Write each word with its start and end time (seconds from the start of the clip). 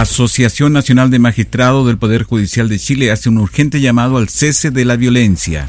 Asociación 0.00 0.74
Nacional 0.74 1.10
de 1.10 1.18
Magistrados 1.18 1.86
del 1.86 1.96
Poder 1.96 2.24
Judicial 2.24 2.68
de 2.68 2.78
Chile 2.78 3.10
hace 3.10 3.30
un 3.30 3.38
urgente 3.38 3.80
llamado 3.80 4.18
al 4.18 4.28
cese 4.28 4.70
de 4.70 4.84
la 4.84 4.96
violencia. 4.96 5.68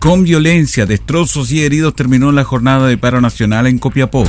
Con 0.00 0.24
violencia, 0.24 0.86
destrozos 0.86 1.52
y 1.52 1.62
heridos 1.62 1.94
terminó 1.94 2.32
la 2.32 2.44
jornada 2.44 2.88
de 2.88 2.96
paro 2.96 3.20
nacional 3.20 3.66
en 3.66 3.76
Copiapó. 3.76 4.24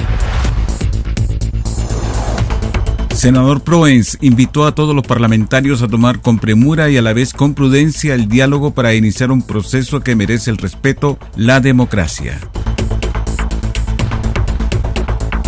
Senador 3.16 3.64
Proens 3.64 4.18
invitó 4.20 4.66
a 4.66 4.76
todos 4.76 4.94
los 4.94 5.08
parlamentarios 5.08 5.82
a 5.82 5.88
tomar 5.88 6.20
con 6.20 6.38
premura 6.38 6.90
y 6.90 6.98
a 6.98 7.02
la 7.02 7.14
vez 7.14 7.32
con 7.32 7.54
prudencia 7.54 8.14
el 8.14 8.28
diálogo 8.28 8.72
para 8.74 8.94
iniciar 8.94 9.32
un 9.32 9.42
proceso 9.42 10.02
que 10.02 10.18
merece 10.18 10.52
el 10.52 10.58
respeto, 10.58 11.18
la 11.38 11.62
democracia. 11.62 12.42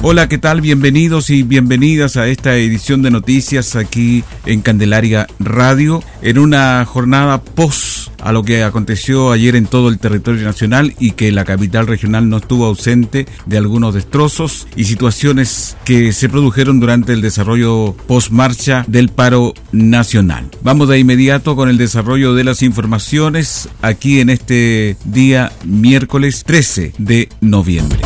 Hola, 0.04 0.28
¿qué 0.28 0.40
tal? 0.40 0.62
Bienvenidos 0.62 1.30
y 1.30 1.44
bienvenidas 1.44 2.18
a 2.18 2.28
esta 2.28 2.56
edición 2.58 3.04
de 3.04 3.12
noticias 3.12 3.76
aquí 3.76 4.24
en 4.48 4.62
Candelaria 4.62 5.28
Radio, 5.38 6.04
en 6.24 6.40
una 6.40 6.84
jornada 6.86 7.44
post 7.44 8.10
a 8.20 8.32
lo 8.32 8.42
que 8.44 8.64
aconteció 8.64 9.32
ayer 9.32 9.56
en 9.56 9.68
todo 9.68 9.90
el 9.90 10.00
territorio 10.00 10.44
nacional 10.44 10.96
y 11.00 11.12
que 11.12 11.32
la 11.32 11.46
capital 11.46 11.86
regional 11.86 12.30
no 12.30 12.38
estuvo 12.38 12.66
ausente 12.66 13.28
de 13.46 13.58
algunos 13.60 13.94
destrozos 13.94 14.68
y 14.76 14.86
situaciones 14.86 15.78
que 15.86 16.14
se 16.14 16.30
produjeron 16.30 16.80
durante 16.80 17.14
el 17.14 17.22
desarrollo 17.22 17.96
post-marcha 18.08 18.84
del 18.88 19.10
paro 19.10 19.54
nacional. 19.72 20.50
Vamos 20.64 20.90
de 20.90 20.98
inmediato 20.98 21.56
con 21.56 21.70
el 21.70 21.78
desarrollo 21.78 22.34
de 22.34 22.44
las 22.44 22.64
informaciones 22.64 23.70
aquí 23.84 24.20
en 24.20 24.32
este 24.32 24.98
día 25.06 25.52
miércoles 25.64 26.44
13 26.44 26.94
de 26.98 27.30
noviembre. 27.40 28.00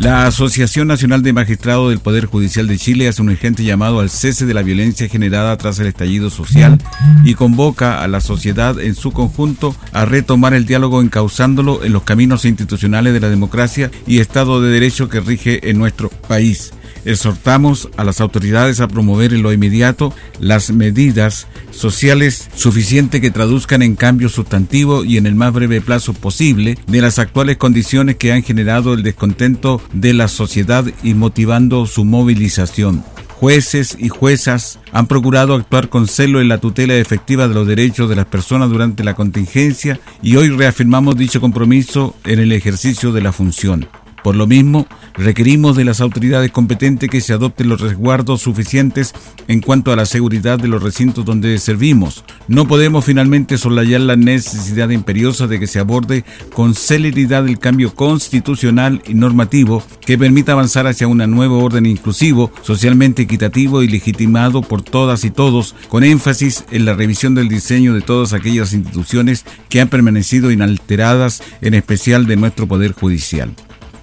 La 0.00 0.26
Asociación 0.26 0.88
Nacional 0.88 1.22
de 1.22 1.32
Magistrados 1.32 1.88
del 1.88 2.00
Poder 2.00 2.26
Judicial 2.26 2.66
de 2.66 2.76
Chile 2.76 3.08
hace 3.08 3.22
un 3.22 3.30
urgente 3.30 3.64
llamado 3.64 4.00
al 4.00 4.10
cese 4.10 4.44
de 4.44 4.52
la 4.52 4.62
violencia 4.62 5.08
generada 5.08 5.56
tras 5.56 5.78
el 5.78 5.86
estallido 5.86 6.28
social 6.28 6.78
y 7.24 7.34
convoca 7.34 8.02
a 8.02 8.08
la 8.08 8.20
sociedad 8.20 8.78
en 8.78 8.94
su 8.94 9.12
conjunto 9.12 9.74
a 9.92 10.04
retomar 10.04 10.52
el 10.52 10.66
diálogo 10.66 11.00
encauzándolo 11.00 11.82
en 11.82 11.94
los 11.94 12.02
caminos 12.02 12.44
institucionales 12.44 13.14
de 13.14 13.20
la 13.20 13.30
democracia 13.30 13.90
y 14.06 14.18
Estado 14.18 14.60
de 14.60 14.70
Derecho 14.70 15.08
que 15.08 15.20
rige 15.20 15.70
en 15.70 15.78
nuestro 15.78 16.10
país. 16.10 16.72
Exhortamos 17.06 17.88
a 17.96 18.02
las 18.02 18.20
autoridades 18.20 18.80
a 18.80 18.88
promover 18.88 19.32
en 19.32 19.44
lo 19.44 19.52
inmediato 19.52 20.12
las 20.40 20.72
medidas 20.72 21.46
sociales 21.70 22.50
suficientes 22.56 23.20
que 23.20 23.30
traduzcan 23.30 23.82
en 23.82 23.94
cambio 23.94 24.28
sustantivo 24.28 25.04
y 25.04 25.16
en 25.16 25.26
el 25.26 25.36
más 25.36 25.52
breve 25.52 25.80
plazo 25.80 26.14
posible 26.14 26.76
de 26.88 27.00
las 27.00 27.20
actuales 27.20 27.58
condiciones 27.58 28.16
que 28.16 28.32
han 28.32 28.42
generado 28.42 28.92
el 28.92 29.04
descontento 29.04 29.80
de 29.92 30.14
la 30.14 30.26
sociedad 30.26 30.84
y 31.04 31.14
motivando 31.14 31.86
su 31.86 32.04
movilización 32.04 33.04
jueces 33.36 33.96
y 34.00 34.08
juezas 34.08 34.80
han 34.92 35.06
procurado 35.06 35.54
actuar 35.54 35.88
con 35.88 36.08
celo 36.08 36.40
en 36.40 36.48
la 36.48 36.58
tutela 36.58 36.94
efectiva 36.94 37.46
de 37.46 37.54
los 37.54 37.66
derechos 37.66 38.08
de 38.08 38.16
las 38.16 38.26
personas 38.26 38.70
durante 38.70 39.04
la 39.04 39.14
contingencia 39.14 40.00
y 40.22 40.36
hoy 40.36 40.48
reafirmamos 40.48 41.16
dicho 41.16 41.40
compromiso 41.40 42.16
en 42.24 42.40
el 42.40 42.50
ejercicio 42.50 43.12
de 43.12 43.20
la 43.20 43.32
función. 43.32 43.86
Por 44.26 44.34
lo 44.34 44.48
mismo, 44.48 44.88
requerimos 45.14 45.76
de 45.76 45.84
las 45.84 46.00
autoridades 46.00 46.50
competentes 46.50 47.08
que 47.08 47.20
se 47.20 47.32
adopten 47.32 47.68
los 47.68 47.80
resguardos 47.80 48.42
suficientes 48.42 49.14
en 49.46 49.60
cuanto 49.60 49.92
a 49.92 49.96
la 49.96 50.04
seguridad 50.04 50.58
de 50.58 50.66
los 50.66 50.82
recintos 50.82 51.24
donde 51.24 51.56
servimos. 51.58 52.24
No 52.48 52.66
podemos 52.66 53.04
finalmente 53.04 53.56
soslayar 53.56 54.00
la 54.00 54.16
necesidad 54.16 54.90
imperiosa 54.90 55.46
de 55.46 55.60
que 55.60 55.68
se 55.68 55.78
aborde 55.78 56.24
con 56.52 56.74
celeridad 56.74 57.46
el 57.46 57.60
cambio 57.60 57.94
constitucional 57.94 59.00
y 59.06 59.14
normativo 59.14 59.80
que 60.00 60.18
permita 60.18 60.50
avanzar 60.50 60.88
hacia 60.88 61.06
un 61.06 61.18
nuevo 61.18 61.62
orden 61.62 61.86
inclusivo, 61.86 62.50
socialmente 62.62 63.22
equitativo 63.22 63.84
y 63.84 63.86
legitimado 63.86 64.60
por 64.60 64.82
todas 64.82 65.24
y 65.24 65.30
todos, 65.30 65.76
con 65.88 66.02
énfasis 66.02 66.64
en 66.72 66.84
la 66.84 66.94
revisión 66.94 67.36
del 67.36 67.48
diseño 67.48 67.94
de 67.94 68.00
todas 68.00 68.32
aquellas 68.32 68.72
instituciones 68.72 69.44
que 69.68 69.80
han 69.80 69.88
permanecido 69.88 70.50
inalteradas, 70.50 71.44
en 71.60 71.74
especial 71.74 72.26
de 72.26 72.34
nuestro 72.34 72.66
Poder 72.66 72.90
Judicial. 72.90 73.54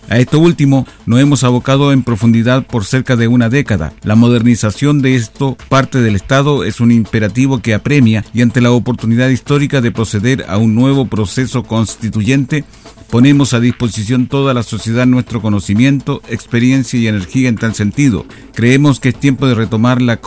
A 0.10 0.20
esto 0.20 0.40
último 0.40 0.86
nos 1.06 1.20
hemos 1.20 1.44
abocado 1.44 1.92
en 1.92 2.04
profundidad 2.04 2.66
por 2.66 2.86
cerca 2.86 3.16
de 3.16 3.28
una 3.28 3.50
década. 3.50 3.94
La 4.04 4.16
modernización 4.16 5.02
de 5.02 5.16
esto 5.16 5.58
parte 5.70 6.02
del 6.02 6.16
Estado 6.16 6.64
es 6.64 6.80
un 6.80 6.92
imperativo 6.92 7.60
que 7.60 7.74
apremia 7.74 8.24
y 8.34 8.42
ante 8.42 8.62
la 8.62 8.72
oportunidad 8.72 9.30
histórica 9.30 9.82
de 9.82 9.92
proceder 9.92 10.46
a 10.48 10.58
un 10.58 10.76
nuevo 10.76 11.06
proceso 11.06 11.64
constituyente, 11.64 12.64
Ponemos 13.14 13.54
a 13.54 13.60
disposición 13.60 14.26
toda 14.26 14.56
la 14.56 14.64
sociedad 14.64 15.06
nuestro 15.06 15.40
conocimiento, 15.40 16.24
experiencia 16.30 17.00
y 17.00 17.08
energía 17.08 17.48
en 17.48 17.58
tal 17.58 17.76
sentido. 17.76 18.26
Creemos 18.56 19.00
que 19.00 19.10
es 19.10 19.20
tiempo 19.20 19.46
de 19.46 19.54
retomar 19.54 20.02
la, 20.02 20.20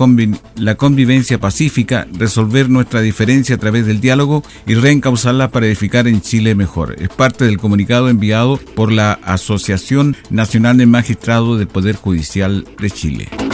la 0.54 0.74
convivencia 0.76 1.40
pacífica, 1.40 2.06
resolver 2.12 2.70
nuestra 2.70 3.00
diferencia 3.00 3.56
a 3.56 3.58
través 3.58 3.86
del 3.86 4.00
diálogo 4.00 4.44
y 4.68 4.76
reencauzarla 4.76 5.50
para 5.50 5.66
edificar 5.66 6.06
en 6.06 6.20
Chile 6.20 6.54
mejor. 6.54 6.94
Es 7.02 7.08
parte 7.08 7.44
del 7.44 7.58
comunicado 7.58 8.08
enviado 8.08 8.56
por 8.76 8.92
la 8.92 9.14
Asociación 9.14 10.16
Nacional 10.30 10.76
de 10.76 10.86
Magistrados 10.86 11.58
del 11.58 11.66
Poder 11.66 11.96
Judicial 11.96 12.68
de 12.78 12.90
Chile. 12.92 13.45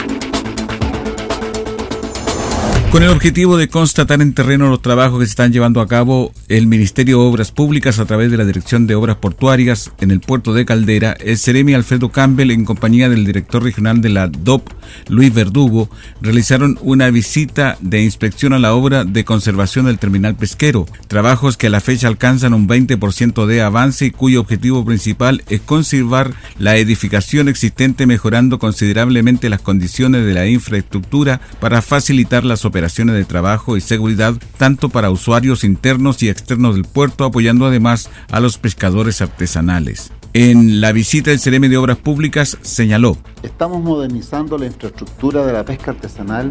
Con 2.93 3.03
el 3.03 3.09
objetivo 3.09 3.57
de 3.57 3.71
constatar 3.71 4.21
en 4.21 4.35
terreno 4.35 4.69
los 4.69 4.83
trabajos 4.83 5.19
que 5.19 5.25
se 5.25 5.31
están 5.31 5.51
llevando 5.51 5.81
a 5.81 5.89
cabo 5.89 6.31
el 6.49 6.67
Ministerio 6.67 7.21
de 7.21 7.27
Obras 7.27 7.51
Públicas 7.51 7.99
a 7.99 8.05
través 8.05 8.31
de 8.31 8.37
la 8.37 8.45
Dirección 8.45 8.87
de 8.87 8.95
Obras 8.95 9.17
Portuarias 9.17 9.91
en 10.03 10.11
el 10.11 10.21
puerto 10.21 10.53
de 10.53 10.67
Caldera, 10.67 11.17
el 11.19 11.39
Ceremi 11.39 11.73
Alfredo 11.73 12.11
Campbell, 12.11 12.51
en 12.51 12.67
compañía 12.67 13.09
del 13.09 13.25
director 13.25 13.63
regional 13.63 14.03
de 14.03 14.11
la 14.11 14.29
DOP, 14.29 14.69
Luis 15.09 15.33
Verdugo, 15.33 15.89
realizaron 16.21 16.79
una 16.83 17.09
visita 17.09 17.79
de 17.81 18.03
inspección 18.03 18.53
a 18.53 18.59
la 18.59 18.75
obra 18.75 19.07
de 19.07 19.25
conservación 19.25 19.87
del 19.87 19.99
terminal 19.99 20.35
pesquero, 20.35 20.87
trabajos 21.09 21.57
que 21.57 21.69
a 21.69 21.71
la 21.71 21.81
fecha 21.81 22.09
alcanzan 22.09 22.53
un 22.53 22.69
20% 22.69 23.47
de 23.47 23.63
avance 23.63 24.05
y 24.05 24.11
cuyo 24.11 24.43
objetivo 24.43 24.85
principal 24.85 25.43
es 25.49 25.63
conservar 25.63 26.35
la 26.59 26.77
edificación 26.77 27.49
existente 27.49 28.05
mejorando 28.05 28.59
considerablemente 28.59 29.49
las 29.49 29.63
condiciones 29.63 30.27
de 30.27 30.35
la 30.35 30.47
infraestructura 30.47 31.41
para 31.59 31.81
facilitar 31.81 32.45
las 32.45 32.67
operaciones 32.67 32.82
de 32.83 33.25
trabajo 33.25 33.77
y 33.77 33.81
seguridad 33.81 34.35
tanto 34.59 34.89
para 34.89 35.11
usuarios 35.11 35.65
internos 35.65 36.23
y 36.23 36.29
externos 36.29 36.75
del 36.75 36.85
puerto, 36.85 37.25
apoyando 37.25 37.67
además 37.67 38.11
a 38.31 38.41
los 38.41 38.59
pescadores 38.59 39.23
artesanales. 39.23 40.11
En 40.35 40.81
la 40.81 40.93
visita 40.93 41.31
del 41.31 41.41
CRM 41.41 41.69
de 41.69 41.77
Obras 41.77 41.99
Públicas 41.99 42.59
señaló, 42.63 43.17
Estamos 43.43 43.83
modernizando 43.83 44.59
la 44.59 44.67
infraestructura 44.67 45.47
de 45.47 45.53
la 45.53 45.65
pesca 45.65 45.93
artesanal 45.93 46.51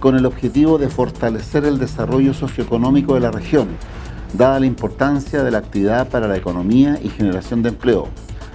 con 0.00 0.16
el 0.16 0.26
objetivo 0.26 0.78
de 0.78 0.88
fortalecer 0.88 1.64
el 1.64 1.78
desarrollo 1.78 2.32
socioeconómico 2.34 3.14
de 3.14 3.20
la 3.20 3.30
región, 3.30 3.68
dada 4.32 4.60
la 4.60 4.66
importancia 4.66 5.42
de 5.42 5.50
la 5.50 5.58
actividad 5.58 6.08
para 6.08 6.28
la 6.28 6.36
economía 6.36 6.98
y 7.02 7.08
generación 7.08 7.62
de 7.62 7.70
empleo. 7.70 8.08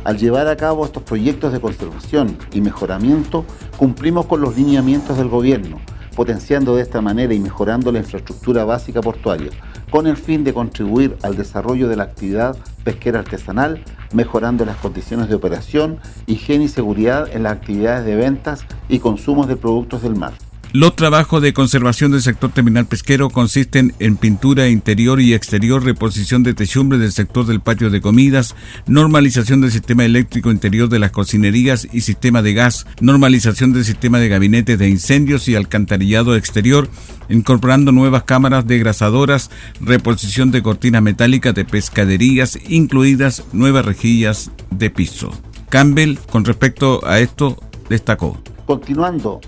Al 0.04 0.18
llevar 0.18 0.48
a 0.48 0.58
cabo 0.58 0.86
estos 0.86 1.04
proyectos 1.04 1.54
de 1.54 1.60
conservación 1.60 2.38
y 2.54 2.62
mejoramiento, 2.62 3.46
cumplimos 3.78 4.26
con 4.26 4.42
los 4.42 4.56
lineamientos 4.56 5.18
del 5.18 5.28
gobierno, 5.28 5.80
potenciando 6.16 6.76
de 6.76 6.82
esta 6.82 7.02
manera 7.02 7.34
y 7.34 7.40
mejorando 7.40 7.92
la 7.92 8.00
infraestructura 8.00 8.66
básica 8.66 9.02
portuaria, 9.02 9.52
con 9.90 10.08
el 10.08 10.18
fin 10.18 10.44
de 10.44 10.54
contribuir 10.54 11.18
al 11.24 11.36
desarrollo 11.36 11.88
de 11.88 11.96
la 11.96 12.04
actividad 12.04 12.58
pesquera 12.84 13.20
artesanal, 13.20 13.84
mejorando 14.14 14.66
las 14.66 14.78
condiciones 14.78 15.30
de 15.30 15.36
operación, 15.36 16.00
higiene 16.28 16.66
y 16.66 16.70
seguridad 16.70 17.28
en 17.32 17.44
las 17.44 17.54
actividades 17.54 18.06
de 18.06 18.16
ventas 18.16 18.66
y 18.90 19.00
consumos 19.00 19.48
de 19.48 19.58
productos 19.58 20.02
del 20.02 20.16
mar. 20.16 20.34
Los 20.74 20.96
trabajos 20.96 21.42
de 21.42 21.52
conservación 21.52 22.14
del 22.14 22.22
sector 22.22 22.50
terminal 22.50 22.86
pesquero 22.86 23.30
consisten 23.30 23.94
en 24.00 24.16
pintura 24.16 24.70
interior 24.70 25.20
y 25.20 25.34
exterior, 25.34 25.84
reposición 25.84 26.44
de 26.44 26.54
techumbre 26.54 26.98
del 26.98 27.12
sector 27.12 27.46
del 27.46 27.60
patio 27.60 27.90
de 27.90 28.00
comidas, 28.00 28.56
normalización 28.88 29.60
del 29.60 29.74
sistema 29.74 30.06
eléctrico 30.06 30.50
interior 30.50 30.88
de 30.88 31.00
las 31.00 31.12
cocinerías 31.12 31.90
y 31.92 32.00
sistema 32.02 32.42
de 32.42 32.54
gas, 32.54 32.88
normalización 33.02 33.74
del 33.74 33.84
sistema 33.84 34.20
de 34.20 34.30
gabinetes 34.30 34.80
de 34.80 34.88
incendios 34.88 35.50
y 35.50 35.56
alcantarillado 35.56 36.38
exterior, 36.38 36.88
incorporando 37.28 37.92
nuevas 37.92 38.24
cámaras 38.24 38.66
degrasadoras, 38.66 39.52
reposición 39.82 40.52
de 40.52 40.64
cortinas 40.64 41.02
metálicas 41.02 41.54
de 41.54 41.66
pescaderías, 41.66 42.58
incluidas 42.70 43.44
nuevas 43.52 43.84
rejillas 43.84 44.52
de 44.70 44.90
piso. 44.90 45.38
Campbell, 45.68 46.18
con 46.32 46.46
respecto 46.46 47.06
a 47.06 47.20
esto, 47.20 47.62
destacó. 47.90 48.42
Continuando 48.66 49.42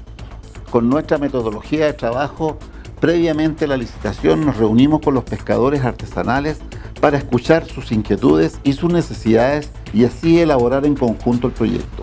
con 0.74 0.90
nuestra 0.90 1.20
metodología 1.20 1.86
de 1.86 1.94
trabajo, 1.94 2.58
previamente 3.00 3.66
a 3.66 3.68
la 3.68 3.78
licitación 3.78 4.44
nos 4.44 4.58
reunimos 4.58 5.02
con 5.02 5.14
los 5.14 5.24
pescadores 5.24 5.84
artesanales 5.84 6.58
para 7.00 7.20
escuchar 7.20 7.68
sus 7.68 7.92
inquietudes 7.92 8.60
y 8.64 8.74
sus 8.74 8.92
necesidades 8.92 9.70
y 9.94 10.06
así 10.06 10.40
elaborar 10.40 10.88
en 10.88 10.96
conjunto 10.96 11.46
el 11.46 11.54
proyecto. 11.54 12.02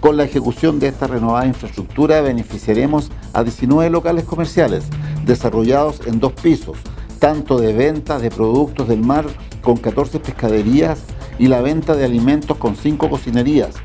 Con 0.00 0.18
la 0.18 0.24
ejecución 0.24 0.80
de 0.80 0.88
esta 0.88 1.06
renovada 1.06 1.46
infraestructura 1.46 2.20
beneficiaremos 2.20 3.10
a 3.32 3.42
19 3.42 3.88
locales 3.88 4.24
comerciales 4.24 4.84
desarrollados 5.24 6.06
en 6.06 6.20
dos 6.20 6.34
pisos, 6.34 6.76
tanto 7.20 7.58
de 7.58 7.72
venta 7.72 8.18
de 8.18 8.30
productos 8.30 8.86
del 8.86 9.00
mar 9.00 9.24
con 9.62 9.78
14 9.78 10.20
pescaderías 10.20 11.00
y 11.38 11.46
la 11.46 11.62
venta 11.62 11.96
de 11.96 12.04
alimentos 12.04 12.58
con 12.58 12.76
5 12.76 13.08
cocinerías, 13.08 13.76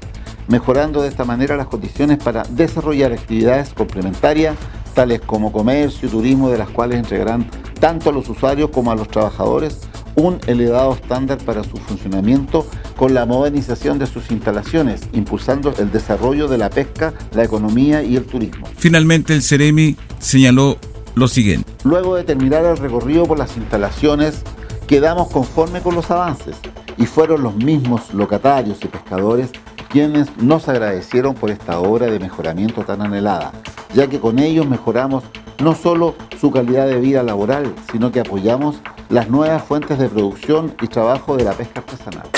mejorando 0.49 1.01
de 1.01 1.07
esta 1.07 1.23
manera 1.23 1.55
las 1.55 1.67
condiciones 1.67 2.17
para 2.17 2.43
desarrollar 2.43 3.13
actividades 3.13 3.73
complementarias 3.73 4.57
tales 4.93 5.21
como 5.21 5.51
comercio 5.51 6.07
y 6.07 6.11
turismo 6.11 6.49
de 6.49 6.57
las 6.57 6.69
cuales 6.69 6.99
entregarán 6.99 7.49
tanto 7.79 8.09
a 8.09 8.13
los 8.13 8.27
usuarios 8.27 8.69
como 8.71 8.91
a 8.91 8.95
los 8.95 9.07
trabajadores 9.07 9.79
un 10.15 10.39
elevado 10.47 10.93
estándar 10.93 11.37
para 11.37 11.63
su 11.63 11.77
funcionamiento 11.77 12.67
con 12.97 13.13
la 13.13 13.25
modernización 13.25 13.99
de 13.99 14.07
sus 14.07 14.31
instalaciones, 14.31 15.01
impulsando 15.13 15.73
el 15.77 15.91
desarrollo 15.91 16.47
de 16.47 16.57
la 16.57 16.69
pesca, 16.69 17.13
la 17.31 17.43
economía 17.43 18.03
y 18.03 18.17
el 18.17 18.25
turismo. 18.25 18.67
Finalmente, 18.75 19.33
el 19.33 19.41
Ceremi 19.41 19.95
señaló 20.17 20.77
lo 21.15 21.27
siguiente. 21.27 21.71
Luego 21.83 22.15
de 22.15 22.23
terminar 22.23 22.65
el 22.65 22.75
recorrido 22.75 23.25
por 23.25 23.39
las 23.39 23.55
instalaciones, 23.55 24.41
quedamos 24.87 25.29
conforme 25.29 25.79
con 25.79 25.95
los 25.95 26.11
avances 26.11 26.57
y 26.97 27.05
fueron 27.05 27.43
los 27.43 27.55
mismos 27.55 28.13
locatarios 28.13 28.79
y 28.83 28.87
pescadores 28.87 29.51
quienes 29.89 30.37
nos 30.37 30.69
agradecieron 30.69 31.35
por 31.35 31.49
esta 31.49 31.79
obra 31.79 32.07
de 32.07 32.19
mejoramiento 32.19 32.83
tan 32.83 33.01
anhelada, 33.01 33.51
ya 33.93 34.07
que 34.07 34.19
con 34.19 34.39
ellos 34.39 34.67
mejoramos 34.67 35.23
no 35.61 35.75
solo 35.75 36.15
su 36.39 36.51
calidad 36.51 36.87
de 36.87 36.99
vida 36.99 37.23
laboral, 37.23 37.73
sino 37.91 38.11
que 38.11 38.21
apoyamos 38.21 38.77
las 39.09 39.29
nuevas 39.29 39.63
fuentes 39.63 39.97
de 39.99 40.07
producción 40.07 40.75
y 40.81 40.87
trabajo 40.87 41.35
de 41.35 41.43
la 41.43 41.53
pesca 41.53 41.81
artesanal. 41.81 42.29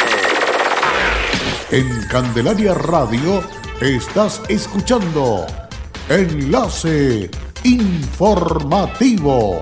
En 1.71 1.87
Candelaria 2.09 2.73
Radio 2.73 3.43
estás 3.79 4.41
escuchando 4.49 5.45
Enlace 6.09 7.29
Informativo. 7.63 9.61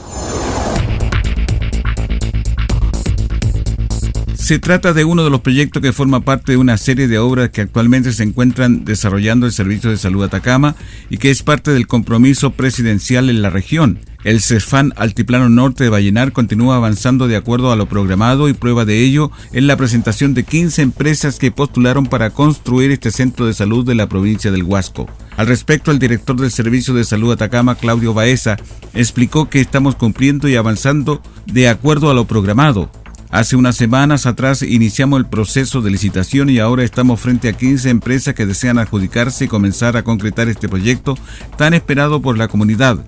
Se 4.41 4.57
trata 4.57 4.91
de 4.93 5.05
uno 5.05 5.23
de 5.23 5.29
los 5.29 5.41
proyectos 5.41 5.83
que 5.83 5.93
forma 5.93 6.21
parte 6.21 6.53
de 6.53 6.57
una 6.57 6.75
serie 6.75 7.07
de 7.07 7.19
obras 7.19 7.51
que 7.51 7.61
actualmente 7.61 8.11
se 8.11 8.23
encuentran 8.23 8.83
desarrollando 8.83 9.45
el 9.45 9.51
Servicio 9.51 9.91
de 9.91 9.97
Salud 9.97 10.23
Atacama 10.23 10.75
y 11.11 11.19
que 11.19 11.29
es 11.29 11.43
parte 11.43 11.69
del 11.71 11.85
compromiso 11.85 12.49
presidencial 12.49 13.29
en 13.29 13.43
la 13.43 13.51
región. 13.51 13.99
El 14.23 14.41
CESFAN 14.41 14.93
Altiplano 14.97 15.47
Norte 15.47 15.83
de 15.83 15.91
Vallenar 15.91 16.31
continúa 16.31 16.77
avanzando 16.77 17.27
de 17.27 17.35
acuerdo 17.35 17.71
a 17.71 17.75
lo 17.75 17.85
programado 17.85 18.49
y 18.49 18.53
prueba 18.53 18.83
de 18.83 19.03
ello 19.03 19.31
en 19.53 19.67
la 19.67 19.77
presentación 19.77 20.33
de 20.33 20.43
15 20.43 20.81
empresas 20.81 21.37
que 21.37 21.51
postularon 21.51 22.07
para 22.07 22.31
construir 22.31 22.89
este 22.89 23.11
centro 23.11 23.45
de 23.45 23.53
salud 23.53 23.85
de 23.85 23.93
la 23.93 24.09
provincia 24.09 24.51
del 24.51 24.63
Huasco. 24.63 25.07
Al 25.37 25.47
respecto, 25.47 25.91
el 25.91 25.99
director 25.99 26.35
del 26.35 26.51
Servicio 26.51 26.95
de 26.95 27.05
Salud 27.05 27.31
Atacama, 27.31 27.75
Claudio 27.75 28.15
Baeza, 28.15 28.57
explicó 28.95 29.49
que 29.49 29.61
estamos 29.61 29.95
cumpliendo 29.95 30.49
y 30.49 30.55
avanzando 30.55 31.21
de 31.45 31.69
acuerdo 31.69 32.09
a 32.09 32.15
lo 32.15 32.25
programado 32.25 32.89
Hace 33.31 33.55
unas 33.55 33.77
semanas 33.77 34.25
atrás 34.25 34.61
iniciamos 34.61 35.17
el 35.17 35.25
proceso 35.25 35.81
de 35.81 35.89
licitación 35.89 36.49
y 36.49 36.59
ahora 36.59 36.83
estamos 36.83 37.21
frente 37.21 37.47
a 37.47 37.53
15 37.53 37.89
empresas 37.89 38.33
que 38.33 38.45
desean 38.45 38.77
adjudicarse 38.77 39.45
y 39.45 39.47
comenzar 39.47 39.95
a 39.95 40.03
concretar 40.03 40.49
este 40.49 40.67
proyecto 40.67 41.17
tan 41.57 41.73
esperado 41.73 42.21
por 42.21 42.37
la 42.37 42.49
comunidad. 42.49 42.99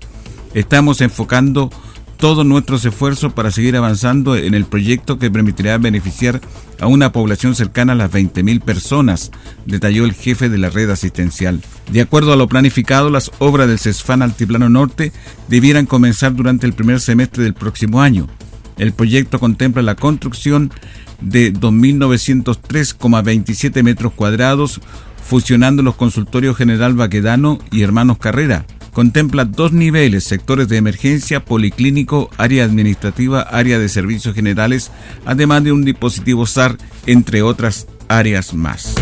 Estamos 0.53 1.01
enfocando 1.01 1.70
todos 2.15 2.46
nuestros 2.46 2.86
esfuerzos 2.86 3.34
para 3.34 3.51
seguir 3.51 3.75
avanzando 3.75 4.38
en 4.38 4.53
el 4.53 4.63
proyecto 4.63 5.20
que 5.20 5.30
permitirá 5.30 5.77
beneficiar 5.77 6.39
a 6.80 6.88
una 6.88 7.12
población 7.12 7.53
cercana 7.53 7.92
a 7.92 7.98
las 7.98 8.10
20.000 8.10 8.62
personas, 8.62 9.30
detalló 9.65 10.06
el 10.06 10.13
jefe 10.13 10.48
de 10.48 10.58
la 10.58 10.70
red 10.70 10.89
asistencial. 10.89 11.62
De 11.92 12.00
acuerdo 12.00 12.32
a 12.32 12.38
lo 12.38 12.48
planificado, 12.48 13.10
las 13.10 13.30
obras 13.39 13.68
del 13.68 13.77
CESFAN 13.77 14.22
Altiplano 14.22 14.70
Norte 14.70 15.12
debieran 15.50 15.86
comenzar 15.86 16.34
durante 16.34 16.65
el 16.65 16.72
primer 16.72 17.01
semestre 17.01 17.44
del 17.44 17.56
próximo 17.56 18.01
año. 18.01 18.30
El 18.77 18.94
proyecto 18.94 19.39
contempla 19.39 19.82
la 19.82 19.96
construcción 19.96 20.72
de 21.22 21.51
2.903,27 21.53 23.82
metros 23.84 24.13
cuadrados, 24.13 24.80
fusionando 25.24 25.84
los 25.84 25.96
consultorios 25.96 26.58
General 26.58 26.94
Baquedano 26.94 27.60
y 27.72 27.82
Hermanos 27.82 28.18
Carrera. 28.18 28.65
Contempla 28.92 29.46
dos 29.46 29.74
niveles, 29.74 30.24
sectores 30.24 30.70
de 30.70 30.77
emergencia, 30.77 31.44
policlínico, 31.44 32.30
área 32.38 32.63
administrativa, 32.63 33.42
área 33.42 33.80
de 33.80 33.89
servicios 33.89 34.36
generales, 34.36 34.92
además 35.25 35.63
de 35.63 35.72
un 35.72 35.84
dispositivo 35.84 36.46
SAR, 36.46 36.77
entre 37.08 37.42
otras 37.42 37.88
áreas 38.08 38.53
más. 38.53 38.94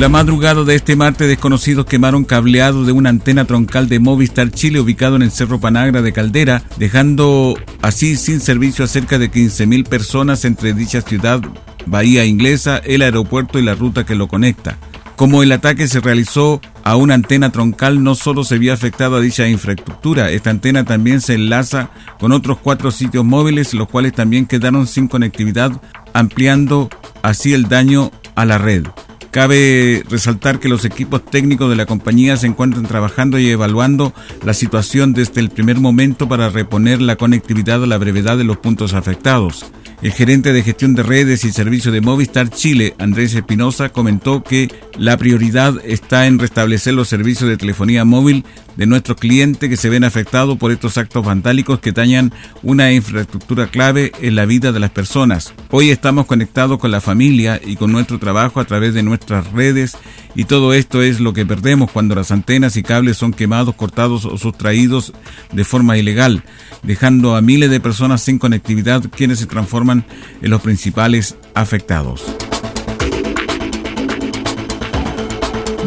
La 0.00 0.08
madrugada 0.08 0.64
de 0.64 0.74
este 0.74 0.96
martes, 0.96 1.28
desconocidos 1.28 1.86
quemaron 1.86 2.24
cableado 2.24 2.84
de 2.84 2.90
una 2.90 3.10
antena 3.10 3.44
troncal 3.44 3.88
de 3.88 4.00
Movistar 4.00 4.50
Chile 4.50 4.80
ubicado 4.80 5.14
en 5.14 5.22
el 5.22 5.30
Cerro 5.30 5.60
Panagra 5.60 6.02
de 6.02 6.12
Caldera, 6.12 6.64
dejando 6.78 7.54
así 7.80 8.16
sin 8.16 8.40
servicio 8.40 8.84
a 8.84 8.88
cerca 8.88 9.20
de 9.20 9.30
15.000 9.30 9.86
personas 9.86 10.44
entre 10.44 10.72
dicha 10.72 11.00
ciudad, 11.00 11.40
Bahía 11.86 12.24
Inglesa, 12.24 12.78
el 12.78 13.02
aeropuerto 13.02 13.60
y 13.60 13.62
la 13.62 13.76
ruta 13.76 14.04
que 14.04 14.16
lo 14.16 14.26
conecta. 14.26 14.78
Como 15.14 15.44
el 15.44 15.52
ataque 15.52 15.86
se 15.86 16.00
realizó 16.00 16.60
a 16.82 16.96
una 16.96 17.14
antena 17.14 17.52
troncal, 17.52 18.02
no 18.02 18.16
solo 18.16 18.42
se 18.42 18.58
vio 18.58 18.72
afectada 18.72 19.20
dicha 19.20 19.46
infraestructura, 19.46 20.32
esta 20.32 20.50
antena 20.50 20.84
también 20.84 21.20
se 21.20 21.34
enlaza 21.34 21.90
con 22.18 22.32
otros 22.32 22.58
cuatro 22.58 22.90
sitios 22.90 23.24
móviles, 23.24 23.72
los 23.74 23.88
cuales 23.88 24.12
también 24.12 24.46
quedaron 24.46 24.88
sin 24.88 25.06
conectividad, 25.06 25.70
ampliando 26.12 26.90
así 27.22 27.54
el 27.54 27.68
daño 27.68 28.10
a 28.34 28.44
la 28.44 28.58
red. 28.58 28.86
Cabe 29.34 30.04
resaltar 30.08 30.60
que 30.60 30.68
los 30.68 30.84
equipos 30.84 31.24
técnicos 31.24 31.68
de 31.68 31.74
la 31.74 31.86
compañía 31.86 32.36
se 32.36 32.46
encuentran 32.46 32.86
trabajando 32.86 33.36
y 33.36 33.50
evaluando 33.50 34.14
la 34.44 34.54
situación 34.54 35.12
desde 35.12 35.40
el 35.40 35.50
primer 35.50 35.80
momento 35.80 36.28
para 36.28 36.50
reponer 36.50 37.02
la 37.02 37.16
conectividad 37.16 37.82
a 37.82 37.86
la 37.88 37.98
brevedad 37.98 38.38
de 38.38 38.44
los 38.44 38.58
puntos 38.58 38.94
afectados. 38.94 39.66
El 40.04 40.12
gerente 40.12 40.52
de 40.52 40.62
gestión 40.62 40.94
de 40.94 41.02
redes 41.02 41.46
y 41.46 41.50
servicio 41.50 41.90
de 41.90 42.02
Movistar 42.02 42.50
Chile, 42.50 42.94
Andrés 42.98 43.34
Espinosa, 43.34 43.88
comentó 43.88 44.42
que 44.42 44.70
la 44.98 45.16
prioridad 45.16 45.76
está 45.82 46.26
en 46.26 46.38
restablecer 46.38 46.92
los 46.92 47.08
servicios 47.08 47.48
de 47.48 47.56
telefonía 47.56 48.04
móvil 48.04 48.44
de 48.76 48.84
nuestros 48.84 49.16
clientes 49.16 49.70
que 49.70 49.78
se 49.78 49.88
ven 49.88 50.04
afectados 50.04 50.58
por 50.58 50.72
estos 50.72 50.98
actos 50.98 51.24
vandálicos 51.24 51.78
que 51.78 51.92
dañan 51.92 52.34
una 52.62 52.92
infraestructura 52.92 53.68
clave 53.68 54.12
en 54.20 54.34
la 54.34 54.44
vida 54.44 54.72
de 54.72 54.80
las 54.80 54.90
personas. 54.90 55.54
Hoy 55.70 55.88
estamos 55.88 56.26
conectados 56.26 56.78
con 56.78 56.90
la 56.90 57.00
familia 57.00 57.58
y 57.64 57.76
con 57.76 57.90
nuestro 57.90 58.18
trabajo 58.18 58.60
a 58.60 58.66
través 58.66 58.92
de 58.92 59.02
nuestras 59.02 59.52
redes 59.52 59.96
y 60.34 60.44
todo 60.44 60.74
esto 60.74 61.00
es 61.00 61.20
lo 61.20 61.32
que 61.32 61.46
perdemos 61.46 61.90
cuando 61.90 62.14
las 62.14 62.30
antenas 62.32 62.76
y 62.76 62.82
cables 62.82 63.16
son 63.16 63.32
quemados, 63.32 63.76
cortados 63.76 64.24
o 64.24 64.36
sustraídos 64.36 65.12
de 65.52 65.64
forma 65.64 65.96
ilegal, 65.96 66.42
dejando 66.82 67.36
a 67.36 67.40
miles 67.40 67.70
de 67.70 67.80
personas 67.80 68.20
sin 68.20 68.38
conectividad 68.38 69.04
quienes 69.10 69.38
se 69.38 69.46
transforman 69.46 69.93
en 70.42 70.50
los 70.50 70.62
principales 70.62 71.36
afectados. 71.54 72.24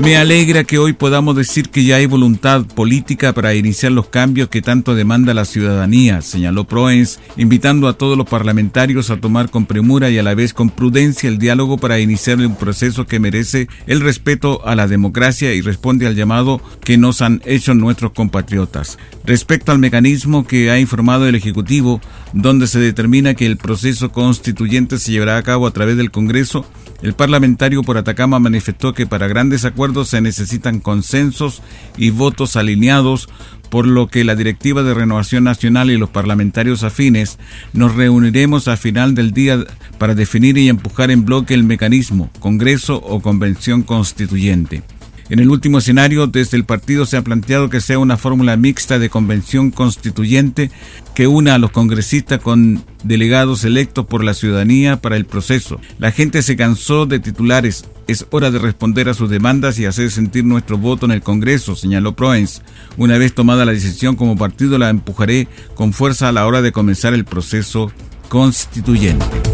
Me 0.01 0.16
alegra 0.16 0.63
que 0.63 0.77
hoy 0.77 0.94
podamos 0.94 1.36
decir 1.36 1.70
que 1.70 1.84
ya 1.84 1.96
hay 1.96 2.06
voluntad 2.06 2.66
política 2.66 3.34
para 3.34 3.56
iniciar 3.56 3.92
los 3.92 4.08
cambios 4.08 4.48
que 4.48 4.62
tanto 4.62 4.94
demanda 4.94 5.34
la 5.34 5.44
ciudadanía, 5.44 6.22
señaló 6.22 6.66
Proens, 6.66 7.20
invitando 7.36 7.88
a 7.88 7.98
todos 7.98 8.16
los 8.16 8.27
parlamentarios 8.27 9.10
a 9.10 9.20
tomar 9.20 9.50
con 9.50 9.66
premura 9.66 10.10
y 10.10 10.18
a 10.20 10.24
la 10.24 10.36
vez 10.36 10.54
con 10.54 10.70
prudencia 10.70 11.27
el 11.27 11.39
diálogo 11.39 11.77
para 11.77 12.00
iniciar 12.00 12.38
un 12.38 12.56
proceso 12.56 13.08
que 13.08 13.20
merece 13.20 13.68
el 13.88 14.01
respeto 14.01 14.66
a 14.66 14.75
la 14.75 14.88
democracia 14.88 15.54
y 15.54 15.62
responde 15.62 16.06
al 16.06 16.16
llamado 16.16 16.62
que 16.84 16.98
nos 16.98 17.22
han 17.22 17.42
hecho 17.46 17.74
nuestros 17.74 18.12
compatriotas. 18.12 19.00
Respecto 19.25 19.72
al 19.72 19.80
mecanismo 19.80 20.46
que 20.46 20.70
ha 20.70 20.80
informado 20.80 21.27
el 21.27 21.36
Ejecutivo, 21.36 22.00
donde 22.34 22.68
se 22.68 22.80
determina 22.80 23.34
que 23.34 23.48
el 23.48 23.58
proceso 23.58 24.12
constituyente 24.12 25.00
se 25.00 25.12
llevará 25.12 25.38
a 25.38 25.44
cabo 25.44 25.66
a 25.66 25.72
través 25.72 25.98
del 25.98 26.12
Congreso, 26.12 26.66
el 27.01 27.13
parlamentario 27.13 27.84
por 27.84 27.98
Atacama 27.98 28.39
manifestó 28.39 28.94
que 28.94 29.06
para 29.06 29.27
grandes 29.27 29.66
acuerdos 29.66 30.10
se 30.10 30.22
necesitan 30.22 30.80
consensos 30.80 31.62
y 31.96 32.10
votos 32.10 32.56
alineados, 32.56 33.30
por 33.70 33.86
lo 33.86 34.08
que 34.08 34.24
la 34.24 34.36
Directiva 34.36 34.82
de 34.82 34.94
Renovación 34.94 35.44
Nacional 35.44 35.92
y 35.92 35.98
los 35.98 36.10
parlamentarios 36.10 36.84
afines 36.84 37.38
nos 37.74 37.96
reuniremos 37.96 38.68
a 38.68 38.77
final 38.77 39.13
del 39.13 39.32
día 39.32 39.60
para 39.98 40.16
definir 40.16 40.58
y 40.58 40.70
empujar 40.70 41.12
en 41.12 41.25
bloque 41.25 41.54
el 41.54 41.63
mecanismo, 41.63 42.32
Congreso 42.39 42.96
o 42.96 43.22
Convención 43.22 43.84
Constituyente. 43.84 44.84
En 45.29 45.39
el 45.39 45.50
último 45.50 45.79
escenario, 45.79 46.27
desde 46.27 46.55
el 46.55 46.63
partido 46.63 47.05
se 47.05 47.17
ha 47.17 47.22
planteado 47.22 47.69
que 47.69 47.81
sea 47.81 48.00
una 48.00 48.15
fórmula 48.15 48.55
mixta 48.55 48.98
de 48.98 49.10
convención 49.10 49.72
constituyente 49.72 50.72
que 51.15 51.27
una 51.27 51.55
a 51.55 51.57
los 51.57 51.72
congresistas 51.72 52.39
con 52.39 52.86
delegados 53.03 53.65
electos 53.65 54.05
por 54.05 54.24
la 54.24 54.34
ciudadanía 54.34 55.01
para 55.01 55.17
el 55.17 55.25
proceso. 55.25 55.81
La 56.00 56.12
gente 56.12 56.41
se 56.41 56.55
cansó 56.55 57.05
de 57.05 57.19
titulares. 57.19 57.86
Es 58.07 58.25
hora 58.29 58.51
de 58.51 58.60
responder 58.60 59.10
a 59.10 59.13
sus 59.13 59.29
demandas 59.29 59.77
y 59.79 59.86
hacer 59.86 60.12
sentir 60.12 60.46
nuestro 60.46 60.77
voto 60.77 61.05
en 61.05 61.12
el 61.12 61.22
Congreso, 61.22 61.75
señaló 61.75 62.15
Proens. 62.15 62.62
Una 62.96 63.17
vez 63.17 63.34
tomada 63.34 63.65
la 63.65 63.74
decisión 63.74 64.15
como 64.15 64.38
partido, 64.38 64.77
la 64.77 64.89
empujaré 64.89 65.50
con 65.75 65.91
fuerza 65.91 66.29
a 66.29 66.31
la 66.31 66.48
hora 66.48 66.62
de 66.62 66.72
comenzar 66.72 67.13
el 67.13 67.25
proceso 67.25 67.91
constituyente. 68.29 69.47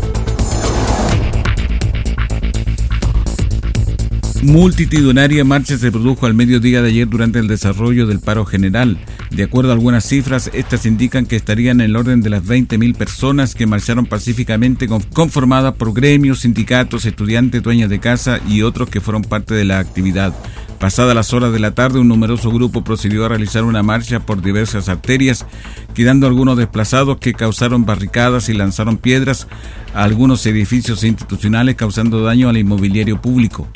Multitudinaria 4.43 5.45
marcha 5.45 5.77
se 5.77 5.89
produjo 5.89 6.25
al 6.25 6.33
mediodía 6.33 6.81
de 6.81 6.89
ayer 6.89 7.07
durante 7.07 7.39
el 7.39 7.47
desarrollo 7.47 8.07
del 8.07 8.19
paro 8.19 8.45
general. 8.45 8.97
De 9.31 9.43
acuerdo 9.43 9.69
a 9.69 9.73
algunas 9.73 10.03
cifras, 10.03 10.51
estas 10.53 10.85
indican 10.85 11.25
que 11.25 11.37
estarían 11.37 11.79
en 11.79 11.91
el 11.91 11.95
orden 11.95 12.19
de 12.19 12.29
las 12.29 12.43
20.000 12.43 12.93
personas 12.93 13.55
que 13.55 13.67
marcharon 13.67 14.05
pacíficamente 14.05 14.89
conformadas 15.13 15.75
por 15.75 15.93
gremios, 15.93 16.41
sindicatos, 16.41 17.05
estudiantes, 17.05 17.63
dueñas 17.63 17.89
de 17.89 17.99
casa 17.99 18.41
y 18.45 18.63
otros 18.63 18.89
que 18.89 18.99
fueron 18.99 19.21
parte 19.21 19.53
de 19.53 19.63
la 19.63 19.79
actividad. 19.79 20.33
Pasadas 20.77 21.15
las 21.15 21.31
horas 21.33 21.53
de 21.53 21.59
la 21.59 21.73
tarde, 21.73 21.99
un 21.99 22.09
numeroso 22.09 22.51
grupo 22.51 22.83
procedió 22.83 23.23
a 23.23 23.29
realizar 23.29 23.63
una 23.63 23.81
marcha 23.81 24.19
por 24.19 24.41
diversas 24.41 24.89
arterias, 24.89 25.45
quedando 25.93 26.27
algunos 26.27 26.57
desplazados 26.57 27.17
que 27.17 27.33
causaron 27.33 27.85
barricadas 27.85 28.49
y 28.49 28.53
lanzaron 28.53 28.97
piedras 28.97 29.47
a 29.93 30.03
algunos 30.03 30.45
edificios 30.45 31.05
institucionales, 31.05 31.75
causando 31.75 32.21
daño 32.23 32.49
al 32.49 32.57
inmobiliario 32.57 33.21
público. 33.21 33.69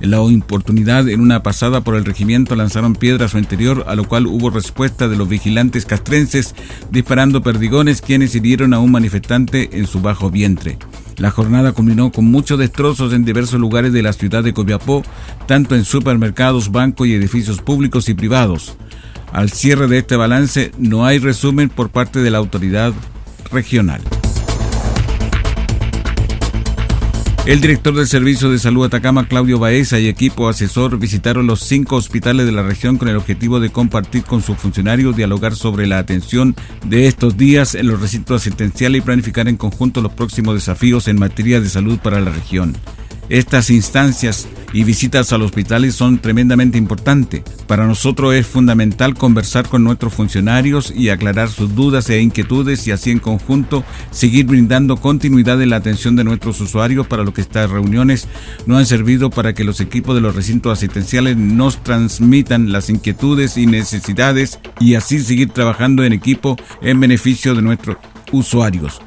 La 0.00 0.20
oportunidad, 0.20 1.08
en 1.08 1.20
una 1.20 1.42
pasada 1.42 1.82
por 1.82 1.94
el 1.94 2.04
regimiento, 2.04 2.56
lanzaron 2.56 2.94
piedras 2.94 3.30
a 3.30 3.32
su 3.32 3.38
interior, 3.38 3.84
a 3.86 3.94
lo 3.94 4.04
cual 4.04 4.26
hubo 4.26 4.50
respuesta 4.50 5.08
de 5.08 5.16
los 5.16 5.28
vigilantes 5.28 5.86
castrenses 5.86 6.54
disparando 6.90 7.42
perdigones, 7.42 8.02
quienes 8.02 8.34
hirieron 8.34 8.74
a 8.74 8.80
un 8.80 8.90
manifestante 8.90 9.78
en 9.78 9.86
su 9.86 10.00
bajo 10.00 10.30
vientre. 10.30 10.78
La 11.16 11.30
jornada 11.30 11.72
culminó 11.72 12.10
con 12.10 12.26
muchos 12.26 12.58
destrozos 12.58 13.12
en 13.12 13.24
diversos 13.24 13.60
lugares 13.60 13.92
de 13.92 14.02
la 14.02 14.12
ciudad 14.12 14.42
de 14.42 14.52
Copiapó, 14.52 15.02
tanto 15.46 15.74
en 15.74 15.84
supermercados, 15.84 16.72
bancos 16.72 17.06
y 17.06 17.14
edificios 17.14 17.60
públicos 17.60 18.08
y 18.08 18.14
privados. 18.14 18.76
Al 19.32 19.50
cierre 19.50 19.86
de 19.88 19.98
este 19.98 20.16
balance 20.16 20.72
no 20.78 21.06
hay 21.06 21.18
resumen 21.18 21.68
por 21.68 21.90
parte 21.90 22.20
de 22.20 22.30
la 22.30 22.38
autoridad 22.38 22.92
regional. 23.50 24.02
El 27.46 27.60
director 27.60 27.94
del 27.94 28.06
Servicio 28.06 28.50
de 28.50 28.58
Salud 28.58 28.86
Atacama, 28.86 29.28
Claudio 29.28 29.58
Baeza, 29.58 30.00
y 30.00 30.08
equipo 30.08 30.48
asesor 30.48 30.98
visitaron 30.98 31.46
los 31.46 31.60
cinco 31.60 31.96
hospitales 31.96 32.46
de 32.46 32.52
la 32.52 32.62
región 32.62 32.96
con 32.96 33.08
el 33.08 33.18
objetivo 33.18 33.60
de 33.60 33.68
compartir 33.68 34.24
con 34.24 34.40
sus 34.40 34.56
funcionarios, 34.56 35.14
dialogar 35.14 35.54
sobre 35.54 35.86
la 35.86 35.98
atención 35.98 36.56
de 36.86 37.06
estos 37.06 37.36
días 37.36 37.74
en 37.74 37.88
los 37.88 38.00
recintos 38.00 38.40
asistenciales 38.40 39.02
y 39.02 39.04
planificar 39.04 39.46
en 39.46 39.58
conjunto 39.58 40.00
los 40.00 40.14
próximos 40.14 40.54
desafíos 40.54 41.06
en 41.06 41.18
materia 41.18 41.60
de 41.60 41.68
salud 41.68 41.98
para 41.98 42.18
la 42.18 42.30
región. 42.30 42.74
Estas 43.28 43.70
instancias 43.70 44.46
y 44.74 44.84
visitas 44.84 45.32
a 45.32 45.38
los 45.38 45.46
hospitales 45.46 45.94
son 45.94 46.18
tremendamente 46.18 46.76
importantes. 46.76 47.42
Para 47.66 47.86
nosotros 47.86 48.34
es 48.34 48.46
fundamental 48.46 49.14
conversar 49.14 49.68
con 49.68 49.84
nuestros 49.84 50.12
funcionarios 50.12 50.92
y 50.94 51.08
aclarar 51.08 51.48
sus 51.48 51.74
dudas 51.74 52.10
e 52.10 52.20
inquietudes 52.20 52.86
y 52.86 52.90
así 52.90 53.10
en 53.12 53.20
conjunto 53.20 53.84
seguir 54.10 54.46
brindando 54.46 54.96
continuidad 54.96 55.62
en 55.62 55.70
la 55.70 55.76
atención 55.76 56.16
de 56.16 56.24
nuestros 56.24 56.60
usuarios 56.60 57.06
para 57.06 57.24
lo 57.24 57.32
que 57.32 57.40
estas 57.40 57.70
reuniones 57.70 58.28
no 58.66 58.76
han 58.76 58.84
servido 58.84 59.30
para 59.30 59.54
que 59.54 59.64
los 59.64 59.80
equipos 59.80 60.14
de 60.16 60.20
los 60.20 60.34
recintos 60.34 60.76
asistenciales 60.76 61.36
nos 61.36 61.82
transmitan 61.82 62.72
las 62.72 62.90
inquietudes 62.90 63.56
y 63.56 63.66
necesidades 63.66 64.58
y 64.80 64.96
así 64.96 65.20
seguir 65.20 65.50
trabajando 65.50 66.04
en 66.04 66.12
equipo 66.12 66.56
en 66.82 67.00
beneficio 67.00 67.54
de 67.54 67.62
nuestros 67.62 67.96
usuarios. 68.32 69.00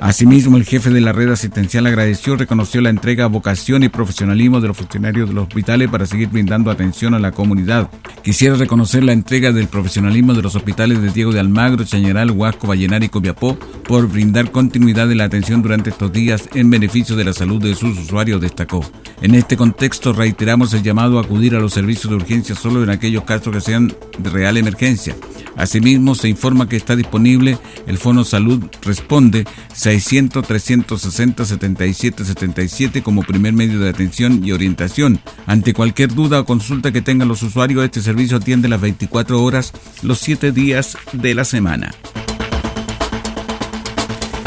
Asimismo, 0.00 0.56
el 0.56 0.64
jefe 0.64 0.88
de 0.88 1.02
la 1.02 1.12
red 1.12 1.30
asistencial 1.30 1.86
agradeció 1.86 2.32
y 2.32 2.38
reconoció 2.38 2.80
la 2.80 2.88
entrega, 2.88 3.26
vocación 3.26 3.82
y 3.82 3.90
profesionalismo 3.90 4.58
de 4.62 4.68
los 4.68 4.76
funcionarios 4.78 5.28
de 5.28 5.34
los 5.34 5.42
hospitales 5.46 5.90
para 5.90 6.06
seguir 6.06 6.28
brindando 6.28 6.70
atención 6.70 7.12
a 7.12 7.18
la 7.18 7.32
comunidad. 7.32 7.90
Quisiera 8.22 8.54
reconocer 8.56 9.04
la 9.04 9.12
entrega 9.12 9.52
del 9.52 9.68
profesionalismo 9.68 10.32
de 10.32 10.40
los 10.40 10.56
hospitales 10.56 11.02
de 11.02 11.10
Diego 11.10 11.32
de 11.32 11.40
Almagro, 11.40 11.84
Chañaral, 11.84 12.30
Huasco, 12.30 12.66
Vallenar 12.66 13.02
y 13.04 13.10
Copiapó 13.10 13.58
por 13.86 14.08
brindar 14.08 14.50
continuidad 14.50 15.06
de 15.06 15.16
la 15.16 15.24
atención 15.24 15.60
durante 15.60 15.90
estos 15.90 16.10
días 16.10 16.48
en 16.54 16.70
beneficio 16.70 17.14
de 17.14 17.24
la 17.24 17.34
salud 17.34 17.62
de 17.62 17.74
sus 17.74 17.98
usuarios, 17.98 18.40
destacó. 18.40 18.82
En 19.20 19.34
este 19.34 19.58
contexto 19.58 20.14
reiteramos 20.14 20.72
el 20.72 20.82
llamado 20.82 21.18
a 21.18 21.22
acudir 21.22 21.54
a 21.54 21.60
los 21.60 21.74
servicios 21.74 22.08
de 22.08 22.16
urgencia 22.16 22.54
solo 22.54 22.82
en 22.82 22.88
aquellos 22.88 23.24
casos 23.24 23.52
que 23.52 23.60
sean 23.60 23.92
de 24.18 24.30
real 24.30 24.56
emergencia. 24.56 25.14
Asimismo, 25.60 26.14
se 26.14 26.28
informa 26.28 26.68
que 26.68 26.76
está 26.76 26.96
disponible 26.96 27.58
el 27.86 27.98
Fono 27.98 28.24
Salud 28.24 28.64
Responde 28.82 29.44
600 29.74 30.46
360 30.46 31.44
77 31.44 32.24
77 32.24 33.02
como 33.02 33.22
primer 33.22 33.52
medio 33.52 33.78
de 33.78 33.90
atención 33.90 34.42
y 34.42 34.52
orientación. 34.52 35.20
Ante 35.46 35.74
cualquier 35.74 36.14
duda 36.14 36.40
o 36.40 36.46
consulta 36.46 36.92
que 36.92 37.02
tengan 37.02 37.28
los 37.28 37.42
usuarios, 37.42 37.84
este 37.84 38.00
servicio 38.00 38.38
atiende 38.38 38.68
las 38.68 38.80
24 38.80 39.42
horas, 39.42 39.72
los 40.02 40.18
7 40.20 40.52
días 40.52 40.96
de 41.12 41.34
la 41.34 41.44
semana. 41.44 41.94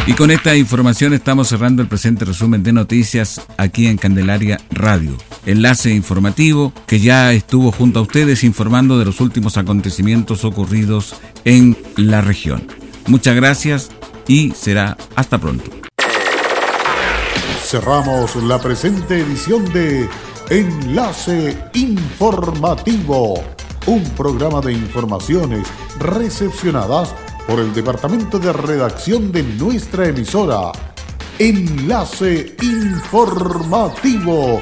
Y 0.05 0.13
con 0.13 0.31
esta 0.31 0.55
información 0.55 1.13
estamos 1.13 1.47
cerrando 1.47 1.81
el 1.81 1.87
presente 1.87 2.25
resumen 2.25 2.63
de 2.63 2.73
noticias 2.73 3.39
aquí 3.57 3.87
en 3.87 3.97
Candelaria 3.97 4.59
Radio. 4.71 5.15
Enlace 5.45 5.93
informativo 5.93 6.71
que 6.87 6.99
ya 6.99 7.33
estuvo 7.33 7.71
junto 7.71 7.99
a 7.99 8.03
ustedes 8.03 8.45
informando 8.45 8.97
de 8.97 9.05
los 9.05 9.19
últimos 9.19 9.57
acontecimientos 9.57 10.45
ocurridos 10.45 11.15
en 11.43 11.77
la 11.97 12.21
región. 12.21 12.65
Muchas 13.07 13.35
gracias 13.35 13.91
y 14.25 14.51
será 14.51 14.95
hasta 15.15 15.37
pronto. 15.37 15.69
Cerramos 17.61 18.37
la 18.37 18.61
presente 18.61 19.19
edición 19.19 19.65
de 19.73 20.07
Enlace 20.49 21.57
Informativo, 21.73 23.43
un 23.87 24.03
programa 24.11 24.61
de 24.61 24.71
informaciones 24.73 25.67
recepcionadas 25.99 27.13
por 27.47 27.59
el 27.59 27.73
departamento 27.73 28.39
de 28.39 28.53
redacción 28.53 29.33
de 29.33 29.43
nuestra 29.43 30.07
emisora. 30.07 30.71
Enlace 31.39 32.55
Informativo 32.61 34.61